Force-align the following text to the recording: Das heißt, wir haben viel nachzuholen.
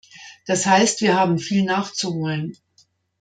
Das 0.47 0.65
heißt, 0.65 1.01
wir 1.01 1.15
haben 1.15 1.37
viel 1.37 1.63
nachzuholen. 1.63 2.57